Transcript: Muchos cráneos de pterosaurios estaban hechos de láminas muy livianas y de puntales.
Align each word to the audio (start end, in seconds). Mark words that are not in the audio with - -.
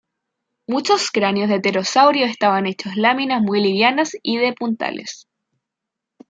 Muchos 0.65 1.11
cráneos 1.11 1.47
de 1.47 1.59
pterosaurios 1.59 2.31
estaban 2.31 2.65
hechos 2.65 2.95
de 2.95 3.01
láminas 3.01 3.39
muy 3.43 3.61
livianas 3.61 4.17
y 4.23 4.37
de 4.39 4.51
puntales. 4.51 5.27